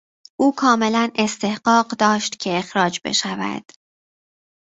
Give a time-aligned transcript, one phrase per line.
[0.39, 3.71] او کاملا استحقاق داشت که اخراج بشود.